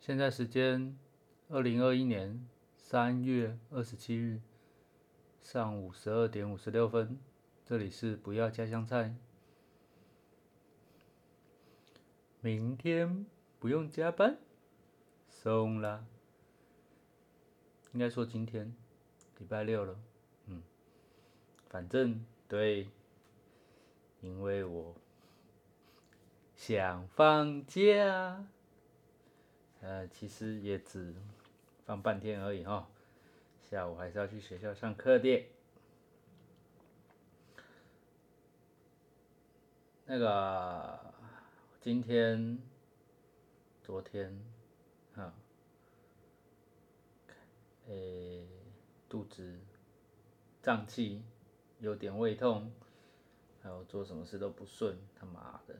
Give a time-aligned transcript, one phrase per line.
[0.00, 0.96] 现在时间
[1.50, 4.40] 二零二一年三月二十七日
[5.42, 7.20] 上午十二点五十六分，
[7.66, 9.14] 这里是不要加香菜。
[12.40, 13.26] 明天
[13.58, 14.38] 不用加班，
[15.28, 16.06] 松啦。
[17.92, 18.74] 应该说今天
[19.38, 20.00] 礼拜六了，
[20.46, 20.62] 嗯，
[21.68, 22.88] 反正对，
[24.22, 24.96] 因为我
[26.54, 28.46] 想放假。
[29.80, 31.14] 呃，其实也只
[31.86, 32.88] 放半天而已哈，
[33.70, 35.46] 下午还是要去学校上课的。
[40.04, 41.14] 那个
[41.80, 42.58] 今天、
[43.82, 44.38] 昨天，
[45.14, 45.32] 哈，
[47.86, 48.46] 诶，
[49.08, 49.58] 肚子
[50.62, 51.22] 胀气，
[51.78, 52.70] 有点胃痛，
[53.62, 55.74] 还有做什么事都不顺，他妈的！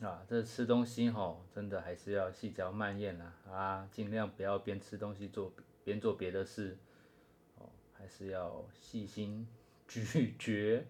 [0.00, 5.52] 啊，这吃东西吼，真的还是要细嚼慢咽啦，啊，尽量不要边吃东西做
[5.84, 6.78] 边做别的事，
[7.58, 9.46] 哦，还是要细心
[9.86, 10.86] 咀嚼，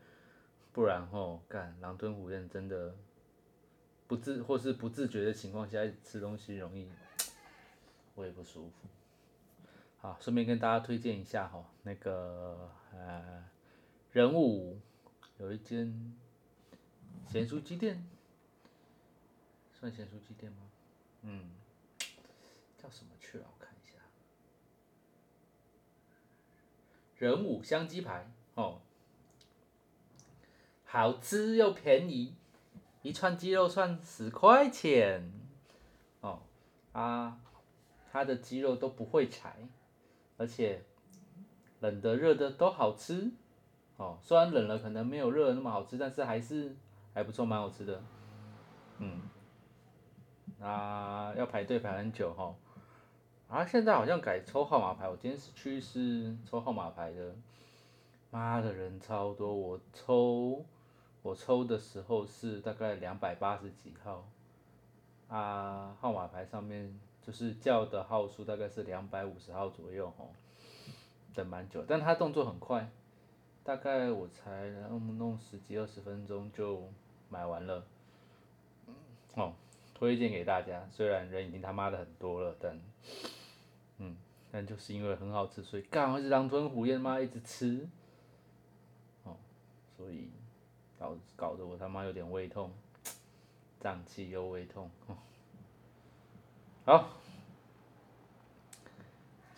[0.72, 2.94] 不然吼，干狼吞虎咽真的
[4.06, 6.89] 不自或是不自觉的情况下吃东西容易
[8.14, 8.89] 胃不舒服。
[9.98, 13.45] 好，顺便跟大家推荐一下哈，那个呃，
[14.12, 14.78] 人物
[15.39, 16.17] 有一间
[17.27, 18.06] 咸酥鸡店。
[19.81, 20.59] 算咸酥鸡店吗？
[21.23, 21.50] 嗯，
[22.77, 23.47] 叫什么去啊？
[23.48, 23.97] 我看一下，
[27.17, 28.83] 人武香鸡排哦，
[30.84, 32.34] 好吃又便宜，
[33.01, 35.33] 一串鸡肉算十块钱
[36.20, 36.42] 哦
[36.92, 37.41] 啊，
[38.12, 39.67] 它的鸡肉都不会柴，
[40.36, 40.84] 而且
[41.81, 43.31] 冷的热的都好吃
[43.97, 46.77] 哦，虽然冷了可能没有热的那么好吃，但是还是
[47.14, 48.03] 还不错，蛮好吃的，
[48.98, 49.23] 嗯。
[50.61, 52.55] 啊，要排队排很久哈，
[53.48, 57.34] 啊，现在好像改抽号码牌，我今天是去是抽号码牌的，
[58.30, 60.62] 妈的人超多，我抽
[61.23, 64.29] 我抽的时候是大概两百八十几号，
[65.29, 70.27] 啊，号码牌上面就是叫的号数大概是两百五十号左右哈，
[71.33, 72.90] 等蛮久，但他动作很快，
[73.64, 76.86] 大概我才弄弄十几二十分钟就
[77.30, 77.83] 买完了，
[79.36, 79.55] 哦。
[80.00, 82.80] 推荐给大家，虽然人已经他妈的很多了，但，
[83.98, 84.16] 嗯，
[84.50, 87.86] 但就是因为很好吃，所以干，我是狼吞虎咽妈一直吃，
[89.24, 89.36] 哦，
[89.98, 90.30] 所以
[90.98, 92.72] 搞搞得我他妈有点胃痛，
[93.78, 95.18] 胀气又胃痛，哦。
[96.86, 97.11] 好，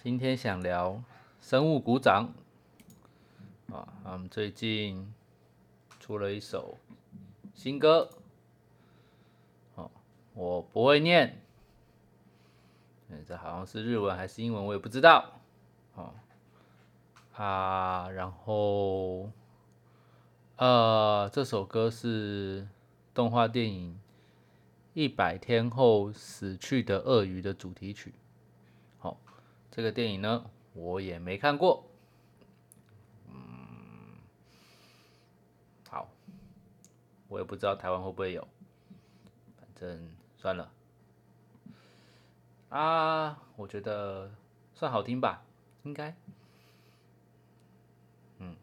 [0.03, 1.05] 今天想聊
[1.41, 2.35] 生物鼓掌，
[3.71, 5.15] 啊，他们最近
[6.01, 6.77] 出了一首
[7.55, 8.11] 新歌。
[10.35, 11.43] 我不会念，
[13.27, 15.41] 这好像是日文还是英文，我也不知道。
[15.95, 16.15] 哦，
[17.35, 19.31] 啊，然后，
[20.57, 22.67] 呃，这首歌是
[23.13, 23.93] 动画电影
[24.95, 28.15] 《一百天后死去的鳄鱼》的主题曲。
[28.99, 29.21] 好，
[29.71, 31.85] 这个电影呢，我也没看过。
[33.29, 33.35] 嗯，
[35.91, 36.09] 好，
[37.29, 38.49] 我也不知道台湾会不会有，
[39.59, 40.09] 反正。
[40.43, 40.73] 算了，
[42.69, 44.29] 啊，我觉得
[44.75, 45.45] 算好听吧，
[45.85, 46.17] 应该，
[48.39, 48.57] 嗯，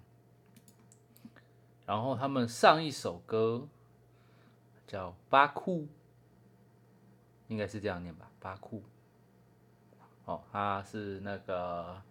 [1.86, 3.66] 然后他们上一首歌
[4.88, 5.84] 叫《巴库》，
[7.48, 8.82] 应该是这样念吧，《巴库》。
[10.26, 12.02] 哦，他是那个，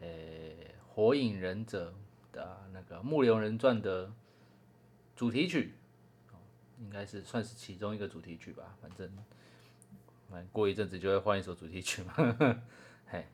[0.00, 0.08] 呃，
[0.88, 1.94] 《火影忍者》
[2.34, 4.12] 的那个《木流人传》的
[5.14, 5.75] 主题曲。
[6.78, 9.10] 应该是算是其中一个主题曲吧，反正，
[10.30, 12.14] 反过一阵子就会换一首主题曲嘛，
[13.08, 13.24] 嘿，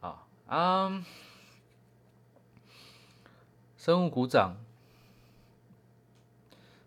[0.00, 1.04] 好，嗯，
[3.76, 4.56] 生物鼓掌，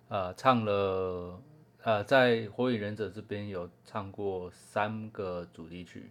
[0.07, 1.41] 呃，唱了，
[1.83, 6.09] 呃，在火影忍者这边有唱过三个主题曲，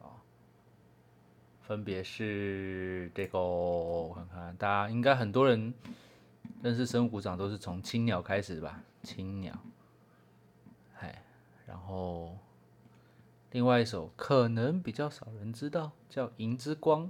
[0.00, 0.18] 啊，
[1.62, 5.72] 分别是这个，我看看，大家应该很多人。
[6.62, 9.58] 认识生物鼓掌都是从青鸟开始吧，青鸟，
[10.98, 11.22] 哎，
[11.66, 12.38] 然后
[13.50, 17.02] 另外一首可能比较少人知道，叫《银之光》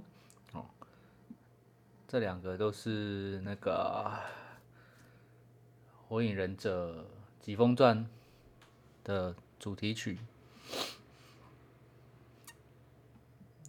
[0.57, 0.65] 哦，
[2.07, 4.11] 这两个都是那个
[6.09, 7.07] 《火影忍者
[7.39, 8.05] 疾风传》
[9.05, 10.19] 的主题曲，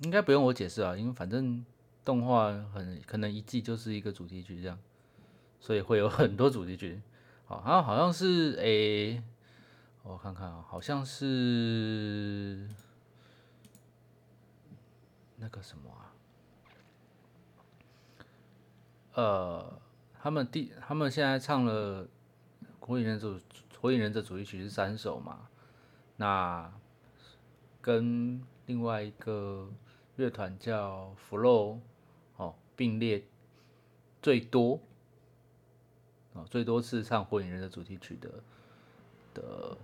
[0.02, 1.64] 应该不用我解释啊，因为反正
[2.04, 4.76] 动画很可能一季就是一个主题曲这样。
[5.60, 7.00] 所以会有 很多主题曲，
[7.46, 9.22] 好，它好像是诶，
[10.02, 12.68] 我看看啊，好像是
[15.36, 16.12] 那个什么啊，
[19.14, 19.80] 呃，
[20.20, 22.04] 他们第他们现在唱了
[22.80, 23.34] 《火影忍者》
[23.80, 25.48] 《火影忍者》主题曲是三首嘛，
[26.16, 26.72] 那
[27.80, 29.70] 跟另外一个
[30.16, 31.78] 乐团叫 Flow
[32.36, 33.24] 哦并列
[34.20, 34.80] 最多
[36.36, 38.30] 哦最多次唱《火影忍者》主题曲的
[39.34, 39.76] 的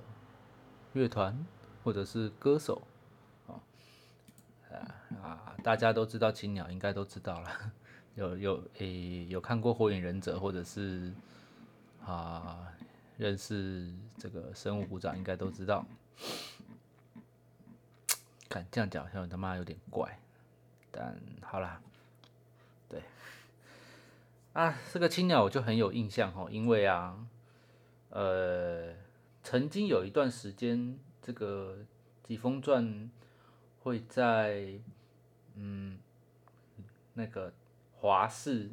[0.93, 1.45] 乐团
[1.83, 2.83] 或者是歌手
[3.47, 3.61] 哦
[5.23, 7.73] 啊大家都知道青鸟，应该都知道了。
[8.15, 11.13] 有有诶有看过《火影忍者》或者是
[12.05, 12.69] 啊
[13.17, 15.87] 认识这个生物股长，应该都知道。
[18.49, 20.19] 看这样讲好像他妈有点怪，
[20.91, 21.81] 但好啦，
[24.53, 27.27] 啊，这个青鸟我就很有印象哦，因为啊，
[28.11, 28.95] 呃，
[29.43, 31.79] 曾经有一段时间，这个
[32.27, 32.85] 《疾风传》
[33.83, 34.79] 会在
[35.55, 35.99] 嗯
[37.15, 37.53] 那个
[37.93, 38.71] 华视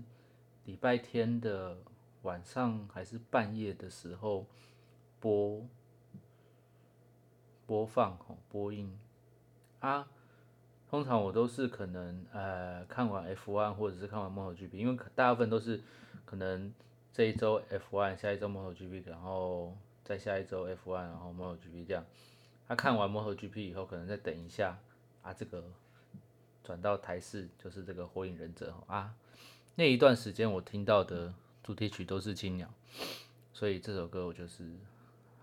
[0.66, 1.78] 礼拜天的
[2.24, 4.46] 晚上还是半夜的时候
[5.22, 5.66] 播
[7.66, 9.00] 播放哦播映。
[9.80, 10.10] 啊，
[10.90, 15.80] 通常我都是可能呃看完 F1 或者是看完 MotoGP，因为大部分都是
[16.26, 16.74] 可能
[17.14, 22.04] 这一周 F1，下一周 MotoGP，然后再下一周 F1，然后 MotoGP 这样。
[22.68, 24.80] 他看完 MotoGP 以后，可能再等一下
[25.22, 25.64] 啊，这个
[26.64, 29.14] 转到台视就是这个火影忍者啊，
[29.76, 31.34] 那一段时间我听到的
[31.64, 32.68] 主题曲都是青鸟，
[33.54, 34.72] 所以这首歌我就是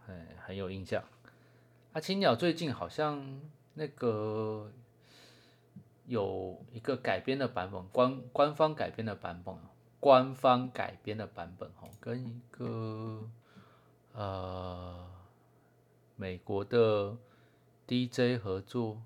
[0.08, 1.04] 哎很有印象。
[1.92, 3.40] 啊，青鸟最近好像。
[3.78, 4.72] 那个
[6.06, 9.54] 有一个改编的版本，官官方改编的版本，
[10.00, 13.28] 官方改编的版本哦，跟一个
[14.12, 15.06] 呃
[16.16, 17.16] 美国的
[17.86, 19.02] DJ 合作，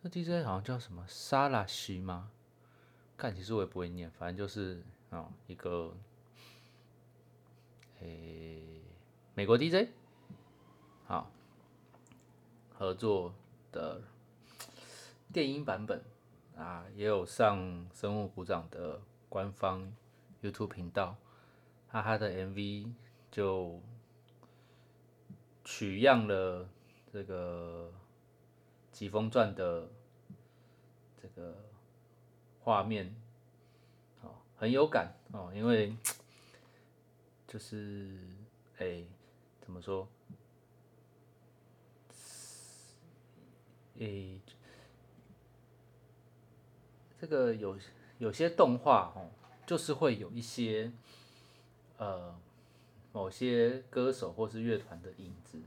[0.00, 2.30] 那 DJ 好像叫什么沙拉西吗？
[3.16, 5.94] 看，其实我也不会念，反正就是哦一个
[8.00, 8.82] 诶
[9.34, 9.88] 美国 DJ，
[11.06, 11.30] 好。
[12.72, 13.34] 合作
[13.72, 14.00] 的
[15.32, 16.02] 电音版本
[16.56, 19.92] 啊，也有上生物鼓掌的官方
[20.42, 21.16] YouTube 频道，
[21.88, 22.92] 哈哈的 MV
[23.30, 23.80] 就
[25.64, 26.68] 取样了
[27.12, 27.92] 这个
[28.96, 29.88] 《疾风传》的
[31.22, 31.54] 这个
[32.58, 33.14] 画面，
[34.22, 35.96] 哦，很有感哦，因为
[37.46, 38.18] 就是
[38.78, 39.04] 哎，
[39.60, 40.08] 怎么说？
[43.98, 44.40] 诶，
[47.20, 47.76] 这个有
[48.18, 49.28] 有些动画哦，
[49.66, 50.90] 就是会有一些
[51.98, 52.34] 呃
[53.12, 55.60] 某些歌手或是乐团的影子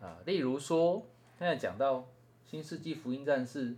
[0.00, 1.06] 啊，例如说
[1.38, 1.96] 现在讲到
[2.44, 3.72] 《新世纪福音战士》，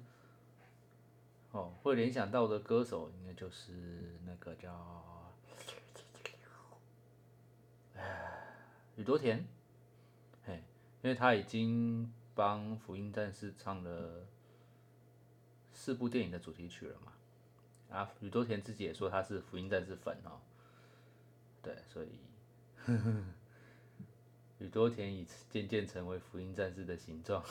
[1.51, 3.73] 哦，会联想到的歌手应该就是
[4.25, 5.33] 那个叫
[8.95, 9.45] 宇多田，
[10.45, 10.63] 嘿，
[11.03, 12.13] 因为他已经。
[12.33, 14.25] 帮《福音战士》唱了
[15.81, 17.13] 四部电影的主题曲了嘛？
[17.97, 20.39] 啊，宇多田自己也说他是《福音战士》粉哦。
[21.63, 22.09] 对，所以
[24.59, 27.43] 宇多田已渐渐成为《福音战士》的形状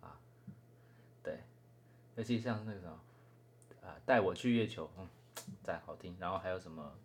[0.00, 0.18] 啊。
[1.22, 1.40] 对，
[2.16, 2.98] 尤其像那个什么
[3.82, 5.06] 啊，带我去月球，嗯，
[5.62, 6.16] 赞，好听。
[6.18, 6.96] 然后还有什么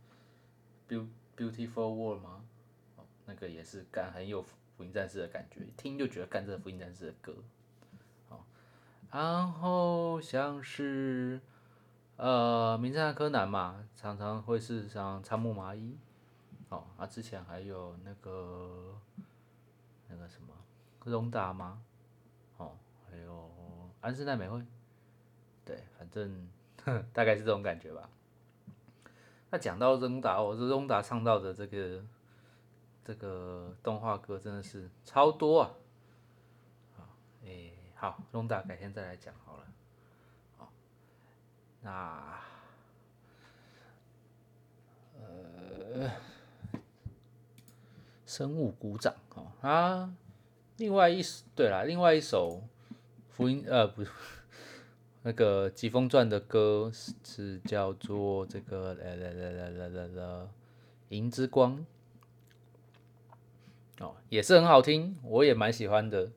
[1.36, 2.46] 《Beautiful World》吗？
[2.96, 4.46] 哦，那个也是干很有。
[4.76, 7.36] 福音战士的感觉，听就觉得干这福音战士的歌，
[9.14, 11.40] 然后像是
[12.18, 15.96] 呃名侦探柯南嘛，常常会是像仓木麻衣，
[16.70, 18.98] 哦，啊之前还有那个
[20.08, 20.48] 那个什么
[21.06, 21.84] 荣达吗？
[22.58, 22.76] 哦，
[23.08, 23.52] 还有
[24.02, 24.66] 安室奈美惠，
[25.64, 26.50] 对，反正
[27.14, 28.10] 大概是这种感觉吧。
[29.52, 32.04] 那讲到荣达，我是荣达唱到的这个。
[33.06, 35.72] 这个动画歌真的是超多啊！
[36.96, 37.04] 啊，
[37.44, 37.73] 哎，
[38.04, 39.64] 好，龙达改天再来讲好了。
[40.58, 40.74] 好，
[41.84, 42.42] 那
[45.22, 46.12] 呃，
[48.26, 50.14] 生物鼓掌哦啊，
[50.76, 52.64] 另外一首对了，另外一首
[53.30, 54.04] 福音呃不，
[55.22, 60.48] 那个《疾风传》的歌是叫做这个来来来来来来来，
[61.08, 61.86] 银之光。
[64.00, 66.30] 哦，也是很好听，我也蛮喜欢的。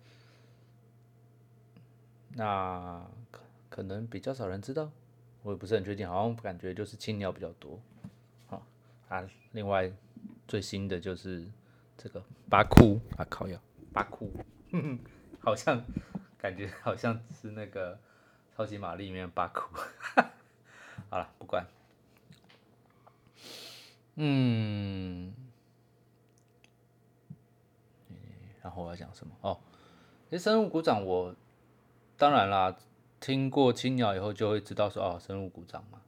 [2.38, 3.40] 那可
[3.70, 4.90] 可能比较少人知道，
[5.42, 7.80] 我也不是很确定，好像感觉就是青鸟比较多。
[8.46, 8.62] 好
[9.08, 9.90] 啊，另外
[10.46, 11.50] 最新的就是
[11.96, 13.58] 这个巴库啊，靠呀，
[13.90, 14.30] 巴库，
[15.40, 15.82] 好像
[16.36, 17.98] 感觉好像是那个
[18.54, 19.74] 超级玛丽里面巴库。
[21.08, 21.66] 好了，不管。
[24.16, 25.32] 嗯，
[28.62, 29.34] 然后我要讲什么？
[29.40, 29.58] 哦，
[30.28, 31.34] 其实生物鼓掌，我
[32.16, 32.76] 当然啦，
[33.20, 36.00] 听过青鸟以后就会知道说哦，生物鼓掌嘛。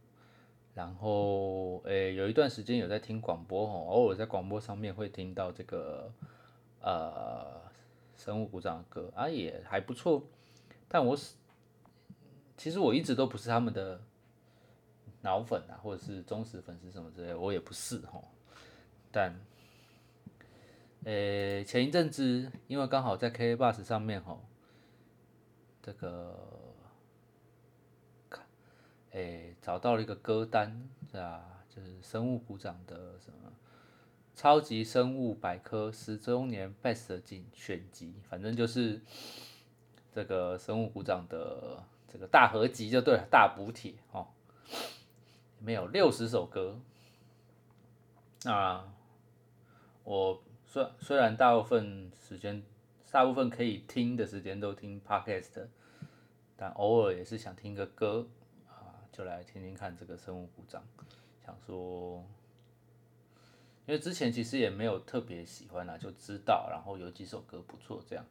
[0.74, 6.12] 然后，诶，有一段时间有在听广播哦，偶尔在广播上面会听到这个
[6.80, 7.60] 呃
[8.16, 10.22] 生物鼓掌的歌啊，也还不错。
[10.88, 11.34] 但我是
[12.56, 14.00] 其实我一直都不是他们的。
[15.20, 18.22] 脑粉啊，或者是忠实粉丝什么之类，我也不是哦。
[19.10, 19.34] 但，
[21.04, 24.38] 呃，前一阵子因为刚好在 K Bus 上面哈，
[25.88, 26.36] 这个，
[28.28, 28.44] 看，
[29.12, 31.64] 哎，找到了一个歌单，是吧？
[31.66, 33.50] 就是生物鼓掌的什么
[34.34, 39.00] 超级生物百科十周年 Best 进选集，反正就是
[40.12, 44.26] 这个生物鼓掌的这个大合集就对了，大补帖哦。
[44.66, 46.78] 里面有六十首歌，
[48.44, 48.92] 啊，
[50.04, 52.62] 我虽虽然大部分时间，
[53.10, 55.66] 大部分可以听的时间都听 podcast，
[56.58, 58.26] 但偶尔也是想听个歌，
[58.68, 60.84] 啊，就来听听看这个生物鼓掌，
[61.46, 62.22] 想说，
[63.86, 68.24] 因为之前其实也没有特别喜欢啊，就知道，然后有几首歌不错，这样，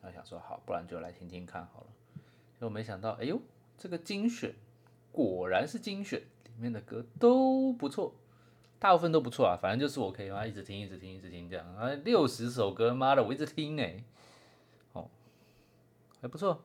[0.00, 1.86] 然后想说好，不然就来听听看好了，
[2.54, 3.40] 结果没想到，哎呦，
[3.76, 4.54] 这个精选
[5.10, 6.22] 果然是精选。
[6.54, 8.14] 里面的歌都不错，
[8.78, 11.66] 大部分都不错啊，反正就是我可以嘛，一直听，一直听，一直听这样。
[11.74, 14.04] 啊，六十首歌，妈的，我一直听哎，
[14.92, 15.08] 哦，
[16.20, 16.62] 还不错，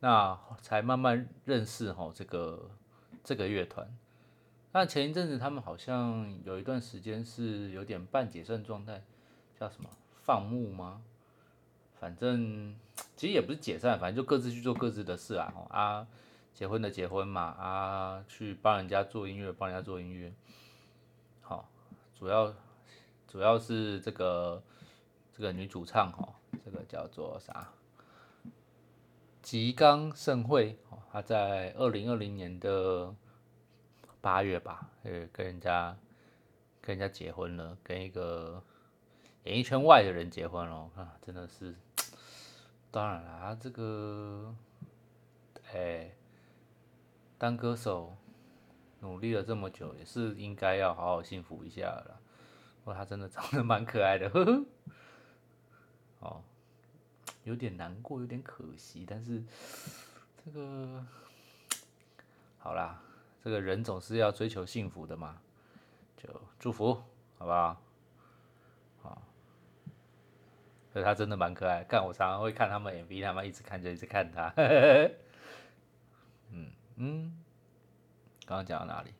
[0.00, 2.70] 那才慢慢认识哈这个
[3.24, 3.96] 这个乐团。
[4.72, 9.02] 那前一阵子他们好像有一段时间是有点半解散状态，
[9.58, 9.90] 叫什么
[10.24, 11.02] 放牧吗？
[11.98, 12.76] 反正
[13.16, 16.06] 其实也不是解散，反正就各自去做各自的事啊，啊。
[16.54, 20.34] 结婚的结婚嘛啊，去帮人家做音乐，帮人家做音乐，
[21.40, 21.68] 好，
[22.18, 22.52] 主要
[23.28, 24.60] 主要是这个
[25.32, 26.28] 这个女主唱哈，
[26.64, 27.68] 这个叫做啥？
[29.48, 33.14] 吉冈盛惠哦，她在二零二零年的
[34.20, 35.96] 八月吧，呃，跟人家
[36.82, 38.62] 跟人家结婚了，跟一个
[39.44, 41.74] 演艺圈外的人结婚了啊，真的是，
[42.90, 44.54] 当然啦，这个，
[45.72, 46.10] 哎。
[47.38, 48.14] 当歌手
[49.00, 52.20] 努力了这么久，也是应该要好好幸福一下了。
[52.84, 54.64] 不过，他真的长得蛮可爱的，呵呵。
[56.18, 56.42] 哦，
[57.48, 59.42] 有点难过，有点可惜，但是
[60.44, 61.02] 这个
[62.58, 63.02] 好啦，
[63.42, 65.40] 这个人总是要追求幸福的嘛，
[66.16, 66.28] 就
[66.58, 66.92] 祝福，
[67.38, 67.80] 好不好？
[69.02, 69.22] 好，
[70.92, 74.52] 所以他真的蛮可爱，看我常常会看他们 MV，他们一直看就一直看他，
[76.52, 76.70] 嗯。
[77.00, 77.32] 嗯，
[78.44, 79.14] 刚刚讲到哪里？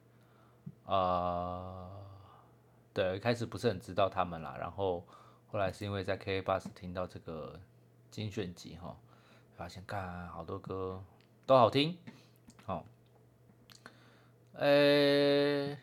[0.84, 1.88] 啊，
[2.92, 5.06] 对，一开始不是很知道他们啦，然后
[5.46, 7.60] 后来是因为在 K Bus 听到这个
[8.10, 8.96] 精选集哈，
[9.56, 11.04] 发现看好多歌
[11.46, 11.96] 都好听，
[12.64, 12.84] 好，
[14.54, 15.78] 诶，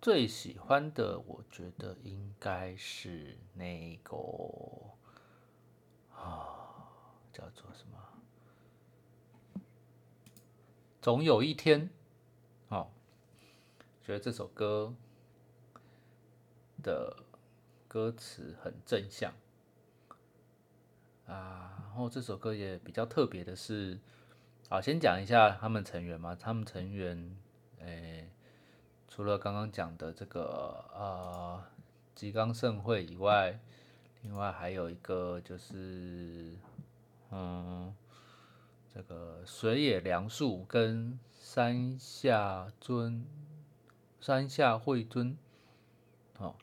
[0.00, 4.16] 最喜欢的我觉得应该是那个
[6.14, 6.88] 啊，
[7.32, 7.98] 叫做什么？
[11.00, 11.90] 总有一天，
[12.68, 12.90] 哦，
[14.02, 14.94] 觉得这首歌
[16.82, 17.24] 的
[17.90, 19.32] 歌词很正向
[21.26, 21.74] 啊。
[21.80, 23.98] 然后这首歌也比较特别的是，
[24.68, 26.36] 啊，先讲一下他们成员嘛。
[26.38, 27.36] 他们成员，
[27.80, 28.30] 诶，
[29.08, 31.60] 除了刚刚讲的这个呃
[32.14, 33.58] 吉冈盛会以外，
[34.22, 36.54] 另外还有一个就是，
[37.32, 37.92] 嗯。
[38.92, 43.24] 这个水野良树跟山下尊、
[44.20, 45.38] 山下惠尊，
[46.38, 46.56] 哦，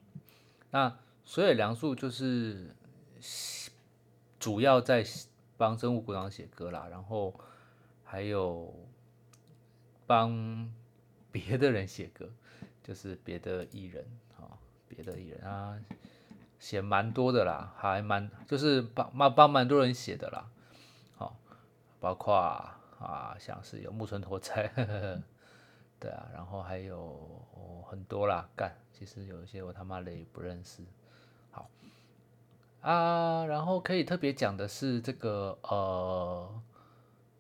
[0.71, 2.73] 那所以梁树就是
[4.39, 5.03] 主要在
[5.57, 7.37] 帮生物鼓掌写歌啦，然后
[8.05, 8.73] 还有
[10.05, 10.71] 帮
[11.29, 12.29] 别的人写歌，
[12.81, 14.07] 就是别的艺人
[14.37, 14.55] 啊，
[14.87, 15.77] 别的艺人啊，
[16.59, 20.49] 写蛮多的啦，还蛮就是帮帮帮蛮多人写的啦。
[21.17, 21.37] 好
[21.99, 24.71] 包括啊，像是有木村拓哉，
[25.99, 30.81] 对啊，然后还有很多啦，干，其实有一些我他妈的也不认识。
[31.57, 31.69] 好
[32.81, 36.61] 啊，然后可以特别讲的是这个呃，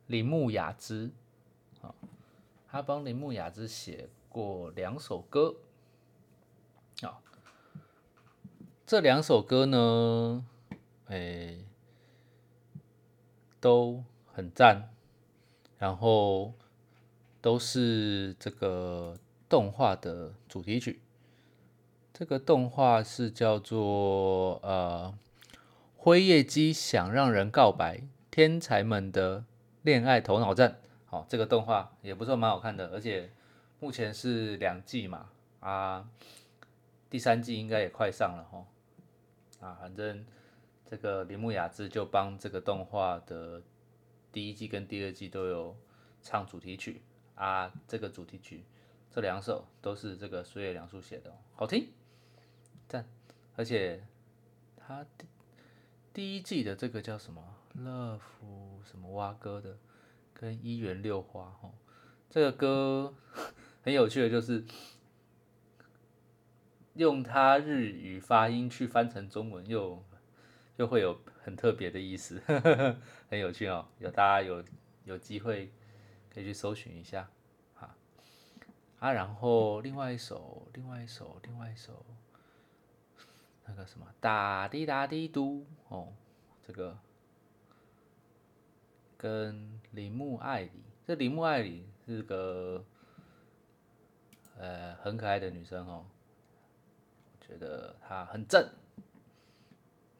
[0.07, 1.11] 铃木雅之，
[1.81, 1.93] 啊，
[2.67, 5.55] 他帮铃木雅之写过两首歌，
[7.01, 7.21] 啊，
[8.87, 10.43] 这两首歌呢，
[11.05, 11.59] 哎，
[13.59, 14.89] 都很赞，
[15.77, 16.53] 然后
[17.39, 19.15] 都是这个
[19.47, 20.99] 动画的主题曲。
[22.17, 25.15] 这个动画是叫做呃，
[25.95, 29.45] 辉夜姬想让人告白，天才们的
[29.83, 30.79] 恋爱头脑战。
[31.05, 33.29] 好，这个动画也不错，蛮好看的，而且
[33.79, 36.09] 目前是两季嘛，啊，
[37.07, 38.65] 第三季应该也快上了哈。
[39.67, 40.25] 啊，反正
[40.89, 43.61] 这个铃木雅之就帮这个动画的
[44.31, 45.77] 第一季跟第二季都有
[46.23, 46.99] 唱主题曲
[47.35, 48.65] 啊，这个主题曲
[49.11, 51.87] 这两首都是这个水野良树写的，好听，
[52.87, 53.05] 赞，
[53.55, 54.03] 而且
[54.75, 55.25] 他第
[56.13, 59.77] 第一季的这个叫什么乐福什么蛙歌的，
[60.33, 61.71] 跟一元六花哈，
[62.29, 63.13] 这个歌
[63.83, 64.65] 很有趣的就是。
[66.93, 70.03] 用他日语发音去翻成中文，又
[70.77, 72.41] 又会有很特别的意思，
[73.29, 73.87] 很有趣哦。
[73.99, 74.65] 有大家有
[75.03, 75.71] 有机会
[76.33, 77.29] 可以去搜寻一下，
[77.75, 77.95] 哈
[78.97, 79.11] 啊。
[79.11, 82.03] 然后另外一首，另外一首，另外一首，
[83.67, 86.13] 那个什么，哒滴哒滴嘟哦，
[86.65, 86.97] 这个
[89.17, 90.71] 跟铃木爱里，
[91.05, 92.83] 这铃木爱里是个
[94.57, 96.05] 呃很可爱的女生哦。
[97.39, 98.69] 觉得她很正，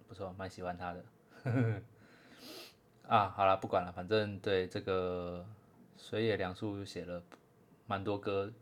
[0.07, 1.03] 不错，蛮喜欢她的。
[3.07, 5.45] 啊，好了，不管了，反正对这个
[5.97, 7.23] 水野良树写了
[7.85, 8.53] 蛮多歌，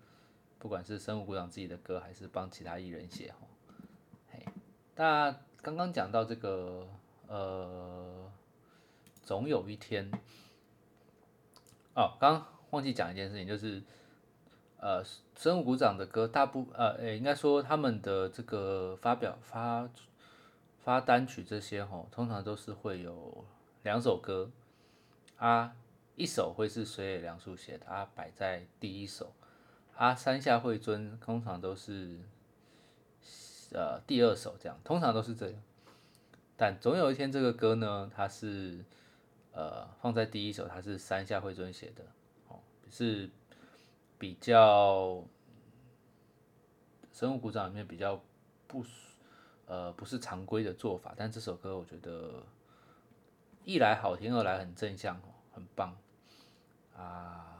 [0.60, 3.38] 不管是生物鼓掌自己的歌，还是帮其他艺人写哈。
[4.95, 6.87] 那刚刚讲到这个，
[7.27, 8.31] 呃，
[9.21, 10.11] 总有一天，
[11.93, 13.83] 哦，刚忘记讲一件事情，就是。
[14.77, 15.01] 呃，
[15.35, 19.89] 生物鼓掌的歌，大部呃，应该说他们的这个发表发
[20.83, 23.43] 发单曲这些吼，通常都是会有
[23.81, 24.51] 两首歌。
[25.38, 25.75] 啊，
[26.15, 29.34] 一首会是水野良树写的，啊摆在第一首。
[29.95, 32.19] 啊，山下惠尊通常都是
[33.71, 35.62] 呃第二首这样，通常都是这样，
[36.56, 38.84] 但总有一天这个歌呢，它是
[39.54, 42.04] 呃放在第一首，它是山下惠尊写的，
[42.49, 43.30] 哦，是。
[44.17, 45.21] 比较
[47.12, 48.19] 生物鼓掌里面比较
[48.65, 48.84] 不
[49.67, 52.41] 呃不是常规的做法，但这首歌我觉得
[53.65, 55.21] 一来好听，二来很正向，
[55.54, 55.97] 很棒
[56.95, 57.51] 啊。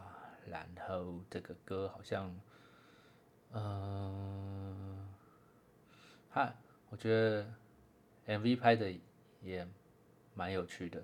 [0.50, 2.34] 然后这个歌好像
[3.52, 4.95] 嗯，
[6.36, 6.54] 哈，
[6.90, 7.48] 我觉得
[8.28, 8.94] MV 拍的
[9.42, 9.66] 也
[10.34, 11.02] 蛮有趣的。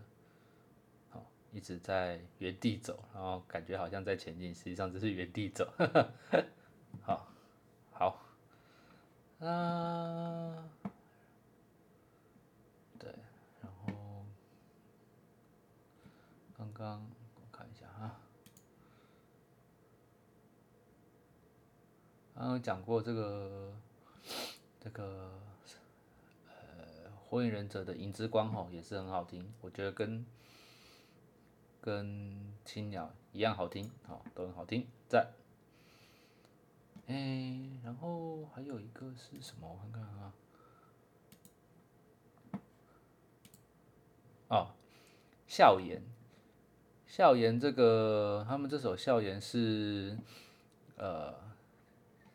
[1.53, 5.69] 一直在原地走，然后感觉好像在前进，实际上只是原地走。
[7.03, 7.27] 好，
[7.91, 8.21] 好，
[9.39, 10.69] 啊，
[12.97, 13.13] 对，
[13.61, 14.25] 然后
[16.57, 18.19] 刚刚我看一下啊，
[22.33, 23.73] 刚刚讲过这个
[24.83, 25.31] 这个
[26.47, 30.25] 呃火影忍者的影之光吼也是很好听，我觉得跟。
[31.83, 35.31] 跟青鸟一样好听，好，都很好听，赞。
[37.07, 39.67] 哎，然后还有一个是什么？
[39.67, 40.33] 我看看啊。
[44.49, 44.67] 哦，
[45.47, 46.03] 笑颜，
[47.07, 50.15] 笑颜这个，他们这首笑颜是
[50.97, 51.33] 呃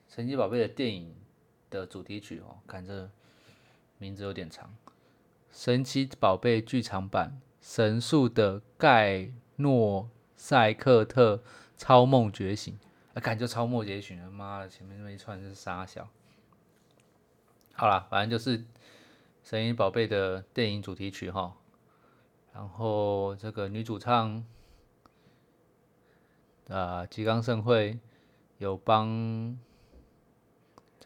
[0.09, 1.15] 神奇宝贝的电影
[1.71, 3.11] 的主题曲哦，看这
[3.99, 4.75] 名字有点长，
[5.51, 7.41] 神奇宝贝剧场版。
[7.59, 11.43] 神速的盖诺赛克特
[11.77, 12.79] 超梦觉醒，
[13.13, 16.09] 啊，感觉超梦觉醒了，妈的，前面那么一串是傻笑。
[17.73, 18.65] 好了，反正就是
[19.43, 21.57] 神鹰宝贝的电影主题曲哈。
[22.53, 24.47] 然后这个女主唱
[26.69, 27.99] 啊，吉冈盛会
[28.59, 29.59] 有帮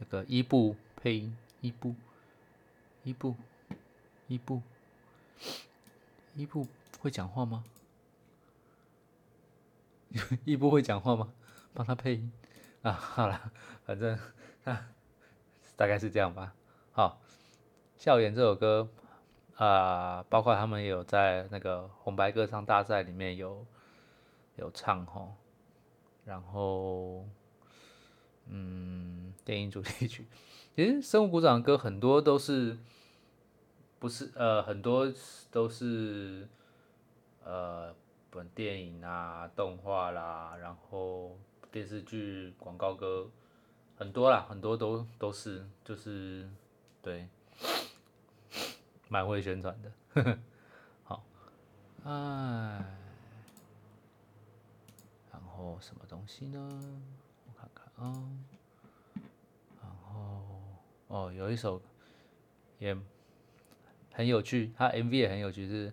[0.01, 1.95] 这个伊布配音，伊布，
[3.05, 3.37] 伊布，
[4.29, 4.63] 伊布。
[6.35, 6.67] 伊布
[7.01, 7.63] 会讲话吗？
[10.47, 11.31] 伊布会讲话吗？
[11.75, 12.33] 帮他配音
[12.81, 12.93] 啊！
[12.93, 13.53] 好了，
[13.85, 14.19] 反正
[14.65, 14.89] 啊，
[15.77, 16.55] 大概是这样吧。
[16.93, 17.21] 好，
[18.03, 18.89] 《校园》这首歌
[19.57, 23.67] 啊，包括他们有在那个红白歌唱大赛里面有
[24.57, 25.37] 有唱吼。
[26.25, 27.27] 然后，
[28.51, 30.27] 嗯，电影主题曲，
[30.77, 32.77] 其实生物鼓掌的歌很多都是。
[33.99, 35.13] 不是，呃，很多
[35.51, 36.49] 都是，
[37.45, 37.95] 呃，
[38.31, 41.37] 本电影啊、动画啦，然后
[41.71, 43.29] 电视剧、广告歌，
[43.99, 46.49] 很多啦，很多都都是，就是，
[47.03, 47.29] 对，
[49.11, 50.39] 蛮会宣传的。
[51.05, 51.23] 好，
[52.05, 52.83] 哎，
[55.31, 57.03] 然后什么东西呢？
[58.01, 58.25] 哦，
[59.81, 60.43] 然后
[61.07, 61.81] 哦，有一首
[62.79, 62.97] 也
[64.13, 65.93] 很有趣，它 MV 也很有趣，是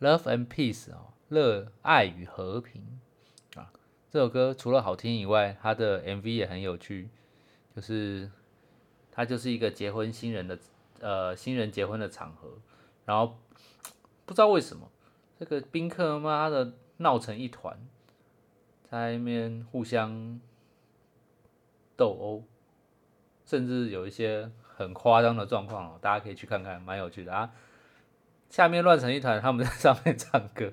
[0.00, 3.00] Love and Peace》哦，热爱与和平
[3.54, 3.72] 啊。
[4.10, 7.08] 这首歌除了好听以外，它的 MV 也很有趣，
[7.74, 8.30] 就是
[9.10, 10.58] 它就是一个结婚新人的。
[11.00, 12.48] 呃，新人结婚的场合，
[13.04, 13.36] 然后
[14.24, 14.88] 不知道为什么
[15.36, 17.76] 这个宾客妈的闹成一团，
[18.88, 20.40] 在那边互相
[21.96, 22.44] 斗殴，
[23.44, 27.52] 甚至有一些很夸张的状况哦，大家可以去看看，蛮有趣的啊。
[28.50, 30.72] 下面乱成一团，他们在上面唱歌，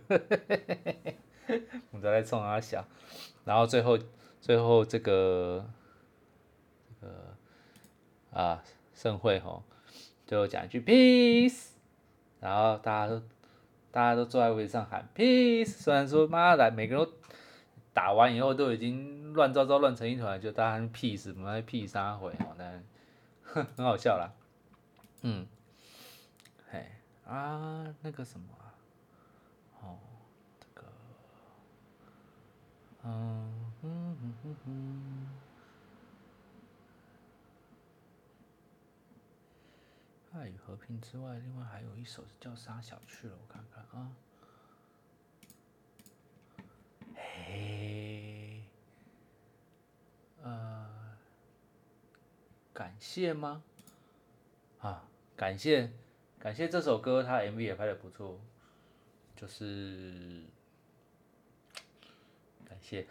[1.92, 2.86] 我们在冲他笑，
[3.46, 3.98] 然后最后
[4.42, 5.66] 最后这个
[7.02, 7.36] 这个
[8.32, 9.64] 啊盛会吼。
[10.26, 11.70] 最后讲一句 peace，
[12.40, 13.20] 然后大家都
[13.90, 15.72] 大家都坐在位置上喊 peace。
[15.72, 17.12] 虽然说妈的每个人都
[18.00, 22.82] 打完以后都已经乱糟糟乱成一团，就大家喊 peace，什么 peace 三回哦，但
[23.44, 24.32] 很好笑啦。
[25.24, 25.46] 嗯，
[26.72, 26.88] 嘿
[27.28, 28.72] 啊那个什么啊，
[29.82, 30.00] 哦
[30.62, 30.88] 这个，
[33.04, 35.28] 嗯嗯嗯嗯嗯。
[40.32, 44.10] 爱与和平之外，另外还有一首是叫《沙小去了》，我看看啊。
[47.20, 48.64] 嘿，
[50.42, 51.18] 呃，
[52.74, 53.64] 感谢吗？
[54.80, 55.04] 啊，
[55.36, 55.92] 感谢，
[56.40, 58.40] 感谢这首歌，它 MV 也拍的不错，
[59.36, 60.46] 就是
[62.66, 63.08] 感谢，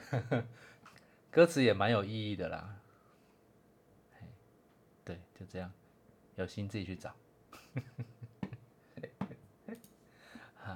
[1.31, 2.77] 歌词也蛮有意义的啦。
[5.05, 5.73] 对，就这样。
[6.37, 7.13] 有心自己去找，
[10.55, 10.71] 哈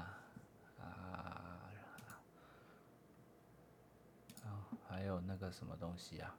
[0.80, 1.70] 啊，
[5.02, 6.36] 还有那个什么东西啊？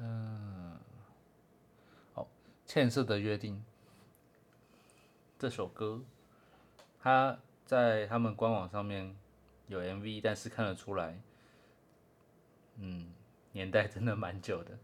[0.00, 0.76] 嗯，
[2.14, 2.24] 哦，
[2.66, 3.54] 《欠色的约定》
[5.38, 6.02] 这首歌，
[7.00, 9.14] 它在他们官网上面
[9.68, 11.20] 有 MV，但是看得出来，
[12.78, 13.14] 嗯，
[13.52, 14.76] 年代真的蛮久的。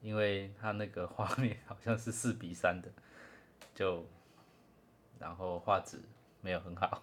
[0.00, 2.88] 因为它那个画面好像是四比三的，
[3.74, 4.06] 就
[5.18, 6.00] 然后画质
[6.40, 7.02] 没有很好，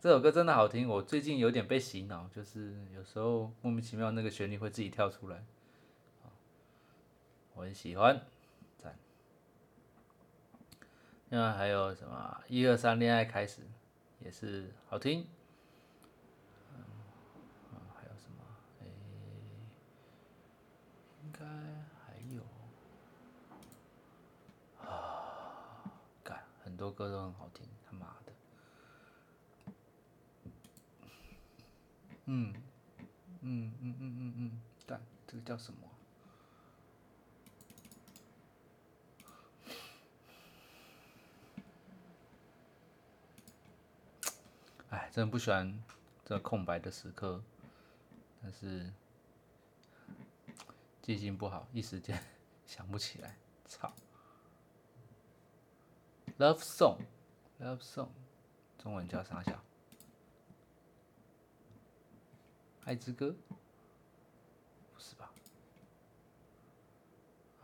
[0.00, 5.44] 这首歌真的好听，我最近有点被洗脑，就是有时候莫名其妙那个旋律会自己跳出来，
[7.54, 8.22] 我很喜欢，
[8.78, 8.96] 赞。
[11.30, 13.62] 另外还有什么一二三恋爱开始
[14.20, 15.26] 也是好听。
[17.94, 18.44] 还有什么？
[21.24, 21.44] 应该
[22.04, 22.42] 还有。
[24.88, 25.90] 啊，
[26.22, 28.32] 干很多歌都很好听，他妈的，
[32.26, 32.52] 嗯，
[33.40, 35.78] 嗯嗯嗯嗯嗯，对这个叫什么？
[44.90, 45.82] 哎，真的不喜欢
[46.24, 47.42] 这空白的时刻，
[48.42, 48.92] 但是
[51.02, 52.20] 记性不好，一时间
[52.66, 53.36] 想不起来，
[53.66, 53.92] 操
[56.38, 58.08] ！Love song，Love song，
[58.78, 59.65] 中文叫啥叫？
[62.86, 63.34] 爱之歌？
[64.94, 65.30] 不是吧？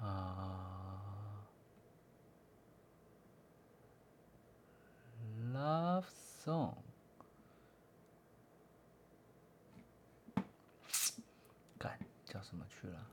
[0.01, 1.47] 啊
[5.55, 6.07] ，Love
[6.45, 6.75] song，
[11.79, 13.07] 干叫什么去了？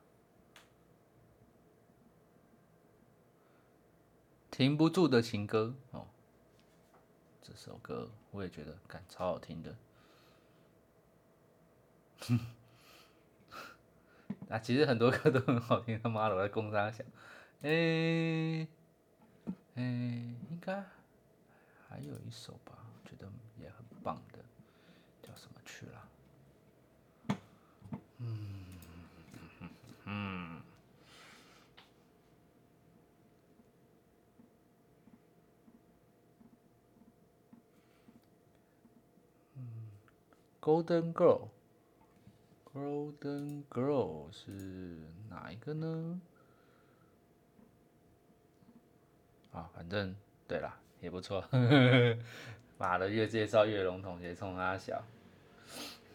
[4.50, 6.08] 停不住的情歌哦，
[7.44, 9.78] 这首歌我也觉得感超好听的。
[12.28, 12.40] 哼
[14.50, 17.06] 啊，其实很多歌都很好听，他妈的我在公山想，
[17.62, 18.68] 哎
[19.76, 20.84] 哎，应该
[21.88, 23.28] 还有一首吧，我觉得
[23.62, 24.40] 也很棒的，
[25.22, 26.08] 叫什么去了？
[28.18, 28.66] 嗯
[30.06, 30.06] 嗯。
[30.06, 30.62] 嗯
[40.62, 41.48] Golden Girl
[42.80, 44.50] Golden Girl 是
[45.30, 46.22] 哪一个呢？
[49.52, 50.16] 啊，反正
[50.48, 51.44] 对啦，也不错。
[52.80, 55.04] 妈的，越介绍越笼统，也冲他小。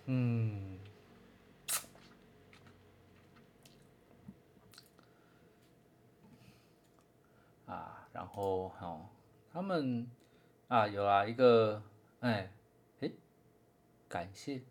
[0.07, 0.79] 嗯。
[7.67, 8.09] 啊。
[8.11, 9.07] 然后哦，
[9.53, 10.09] 他们
[10.69, 11.83] 啊有啊一个
[12.21, 12.51] 哎
[13.01, 13.11] 哎，
[14.09, 14.63] 感谢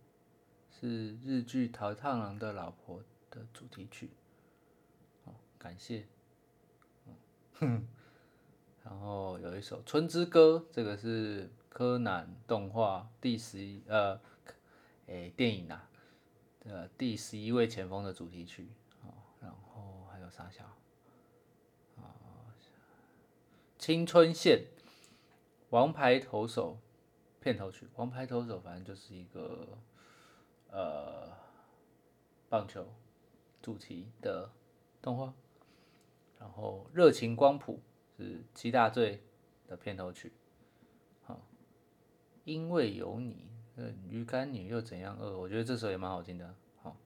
[0.84, 4.10] 是日剧《桃太郎的老婆》的主题曲，
[5.24, 6.06] 哦，感谢，
[7.62, 7.88] 嗯，
[8.84, 14.20] 然后有一首《春之歌》，这个是柯南动画第十一呃，
[15.08, 15.88] 哎电影啊
[16.60, 18.68] 的第十一位前锋的主题曲，
[19.04, 20.66] 哦，然后还有啥小？
[23.78, 24.66] 青春线，
[25.70, 26.78] 王牌投手
[27.40, 27.88] 片头曲。
[27.96, 29.78] 王牌投手反正就是一个
[30.74, 31.32] 呃
[32.50, 32.86] 棒球
[33.62, 34.52] 主题的
[35.02, 35.34] 动画。
[36.38, 37.80] 然后热情光谱
[38.18, 39.24] 是七大罪
[39.68, 40.34] 的片头曲。
[41.24, 41.40] 好，
[42.44, 43.48] 因为有你，
[44.10, 45.38] 鱼干女又怎样饿？
[45.38, 46.54] 我觉得这首也蛮好听的。
[46.82, 46.98] 好，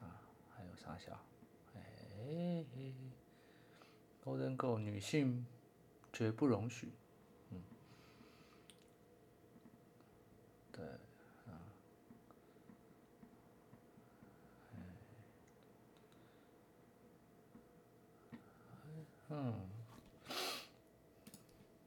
[0.00, 0.22] 啊，
[0.54, 1.18] 还有啥小？
[1.74, 2.64] 哎
[4.22, 5.46] ，Golden Go 女性。
[6.12, 6.92] 绝不容许，
[19.32, 19.54] 嗯，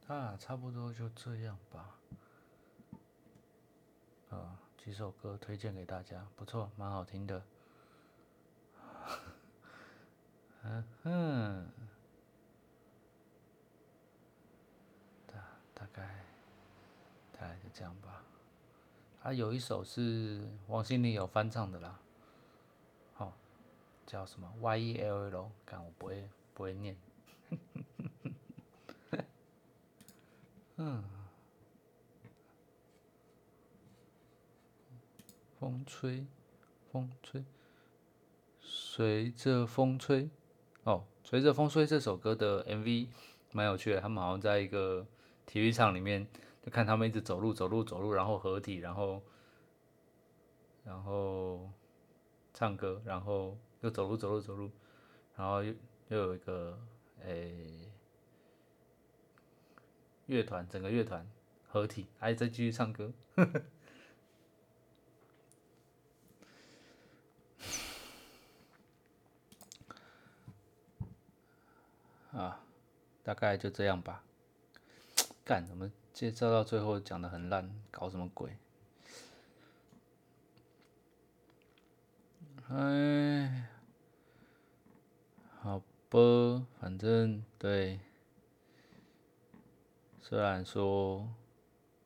[0.08, 1.94] 啊，差不多就这样吧，
[4.30, 7.42] 啊，几首歌推荐给大家，不错，蛮好听的，
[10.64, 11.66] 嗯哼。
[15.26, 15.34] 大
[15.74, 16.24] 大概，
[17.32, 18.22] 大概就这样吧。
[19.22, 22.00] 啊，有一首是王心凌有翻唱的啦，
[23.12, 23.34] 好，
[24.06, 26.96] 叫什么 Y E L L，看我不会不会念。
[30.76, 31.04] 嗯，
[35.58, 36.26] 风吹，
[36.90, 37.44] 风吹，
[38.60, 40.28] 随着风吹，
[40.84, 43.08] 哦，随着风吹这首歌的 MV
[43.52, 45.06] 蛮有趣的，他们好像在一个。
[45.46, 46.26] 体育场里面，
[46.62, 49.22] 就看他们一直走路走路走路，然后合体，然后，
[50.84, 51.70] 然后
[52.54, 54.70] 唱歌，然后又走路走路走路，
[55.36, 55.74] 然后又
[56.08, 56.78] 又有一个
[57.26, 57.90] 诶
[60.26, 61.26] 乐团，整个乐团
[61.68, 63.12] 合体，还在继续唱歌，
[72.32, 72.60] 啊，
[73.22, 74.24] 大概就这样吧。
[75.44, 78.56] 干怎么介绍到最后讲的很烂，搞什么鬼？
[82.70, 83.68] 哎，
[85.60, 85.82] 好
[86.14, 87.98] 吧，反正对，
[90.20, 91.28] 虽然说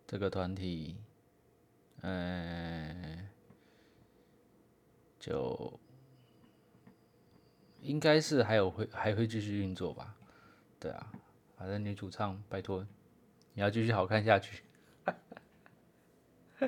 [0.06, 0.96] 这个团体，
[2.00, 3.28] 嗯，
[5.20, 5.78] 就
[7.82, 10.14] 应该是还有会还会继续运作吧？
[10.80, 11.12] 对啊，
[11.58, 12.86] 反正女主唱，拜托。
[13.52, 14.62] 你要继续好看下去，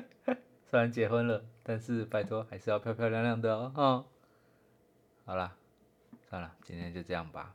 [0.69, 4.05] 虽然结婚了，但是拜托还是要漂漂亮亮的哦。
[5.25, 5.57] 好了，
[6.31, 7.53] 算了，今天就这样吧。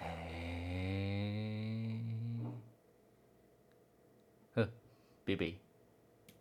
[0.00, 0.08] 哎，
[4.54, 4.66] 呵，
[5.26, 5.67] 拜拜。